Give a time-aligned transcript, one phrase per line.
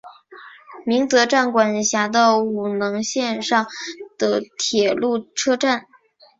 [0.83, 3.67] 鸣泽站管辖的五能线上
[4.17, 5.85] 的铁路车站。